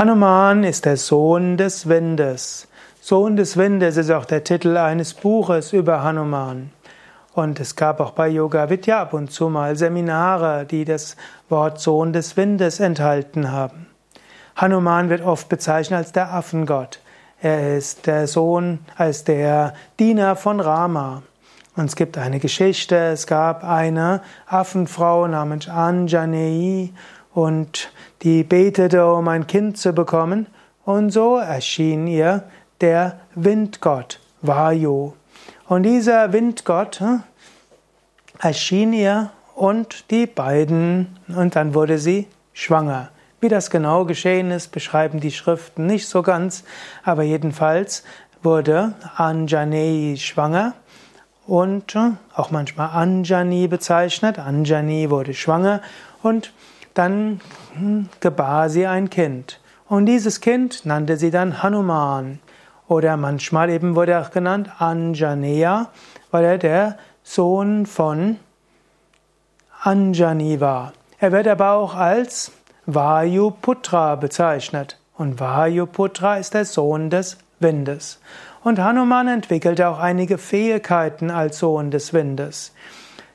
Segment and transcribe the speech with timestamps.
[0.00, 2.68] Hanuman ist der Sohn des Windes.
[3.02, 6.70] Sohn des Windes ist auch der Titel eines Buches über Hanuman.
[7.34, 11.18] Und es gab auch bei Yoga Vidya ab und zu mal Seminare, die das
[11.50, 13.88] Wort Sohn des Windes enthalten haben.
[14.56, 17.00] Hanuman wird oft bezeichnet als der Affengott.
[17.42, 21.22] Er ist der Sohn, als der Diener von Rama.
[21.76, 26.94] Und es gibt eine Geschichte, es gab eine Affenfrau namens Anjaneyi
[27.34, 27.90] und
[28.22, 30.46] die betete, um ein Kind zu bekommen,
[30.84, 32.44] und so erschien ihr
[32.80, 35.12] der Windgott Vayu.
[35.68, 37.22] Und dieser Windgott hm,
[38.40, 43.10] erschien ihr und die beiden, und dann wurde sie schwanger.
[43.40, 46.64] Wie das genau geschehen ist, beschreiben die Schriften nicht so ganz,
[47.04, 48.04] aber jedenfalls
[48.42, 50.74] wurde Anjaneyi schwanger
[51.46, 54.38] und hm, auch manchmal Anjani bezeichnet.
[54.38, 55.82] Anjani wurde schwanger
[56.22, 56.52] und
[56.94, 57.40] dann
[57.74, 59.60] hm, gebar sie ein Kind.
[59.88, 62.38] Und dieses Kind nannte sie dann Hanuman.
[62.88, 65.88] Oder manchmal eben wurde er auch genannt Anjaneya,
[66.30, 68.36] weil er der Sohn von
[69.82, 70.92] Anjani war.
[71.18, 72.52] Er wird aber auch als
[72.86, 74.98] Vayuputra bezeichnet.
[75.16, 78.20] Und Vayuputra ist der Sohn des Windes.
[78.62, 82.72] Und Hanuman entwickelte auch einige Fähigkeiten als Sohn des Windes.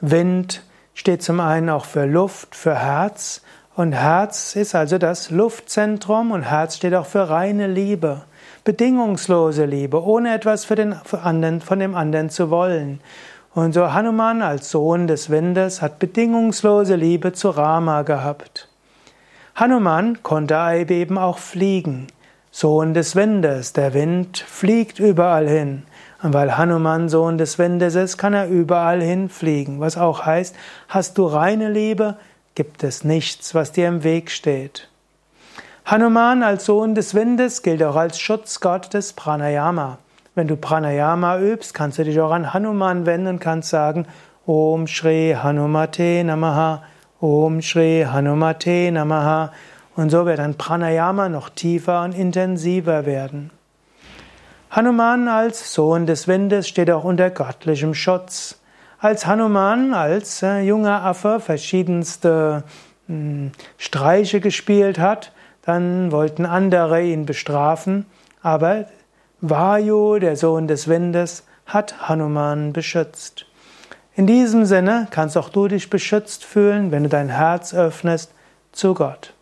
[0.00, 0.62] Wind
[0.96, 3.42] steht zum einen auch für Luft, für Herz.
[3.76, 8.22] Und Herz ist also das Luftzentrum und Herz steht auch für reine Liebe,
[8.64, 13.00] bedingungslose Liebe, ohne etwas für den für anderen, von dem anderen zu wollen.
[13.54, 18.68] Und so Hanuman als Sohn des Windes hat bedingungslose Liebe zu Rama gehabt.
[19.54, 20.56] Hanuman konnte
[20.88, 22.06] eben auch fliegen.
[22.50, 25.82] Sohn des Windes, der Wind fliegt überall hin.
[26.22, 29.80] Und weil Hanuman Sohn des Windes ist, kann er überall hinfliegen.
[29.80, 30.54] Was auch heißt,
[30.88, 32.16] hast du reine Liebe,
[32.54, 34.88] gibt es nichts, was dir im Weg steht.
[35.84, 39.98] Hanuman als Sohn des Windes gilt auch als Schutzgott des Pranayama.
[40.34, 44.06] Wenn du Pranayama übst, kannst du dich auch an Hanuman wenden und kannst sagen,
[44.46, 46.82] Om Shri Hanumate Namaha,
[47.20, 49.52] Om Shri Hanumate Namaha.
[49.96, 53.50] Und so wird dann Pranayama noch tiefer und intensiver werden.
[54.76, 58.60] Hanuman als Sohn des Windes steht auch unter göttlichem Schutz.
[58.98, 62.62] Als Hanuman, als äh, junger Affe verschiedenste
[63.06, 65.32] hm, Streiche gespielt hat,
[65.62, 68.04] dann wollten andere ihn bestrafen,
[68.42, 68.84] aber
[69.40, 73.46] Vayu, der Sohn des Windes, hat Hanuman beschützt.
[74.14, 78.30] In diesem Sinne kannst auch du dich beschützt fühlen, wenn du dein Herz öffnest
[78.72, 79.32] zu Gott.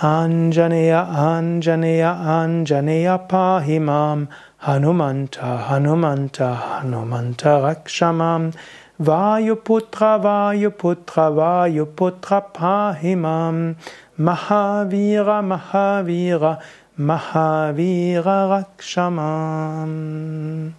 [0.00, 4.26] Anjaneya, Anjaneya, Anjaneya Pahimam,
[4.60, 8.52] Hanumanta, Hanumanta, Hanumanta Rakshamam,
[9.00, 13.76] Vayuputra, Vayuputra, Vayuputra Pahimam,
[14.18, 16.58] Mahavira, Mahavira,
[16.98, 20.72] Mahavira Rakshamam.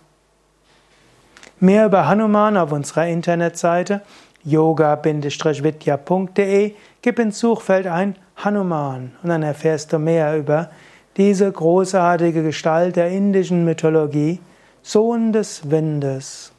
[1.61, 4.01] Mehr über Hanuman auf unserer Internetseite
[4.43, 10.69] yoga-vidya.de, gib ins Suchfeld ein Hanuman und dann erfährst du mehr über
[11.17, 14.39] diese großartige Gestalt der indischen Mythologie,
[14.83, 16.54] Sohn des Windes.